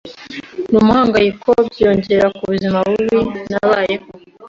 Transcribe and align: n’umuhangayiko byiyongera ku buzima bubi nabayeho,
n’umuhangayiko 0.71 1.49
byiyongera 1.67 2.25
ku 2.35 2.41
buzima 2.51 2.77
bubi 2.89 3.19
nabayeho, 3.49 4.07